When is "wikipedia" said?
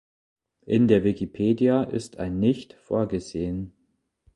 1.03-1.83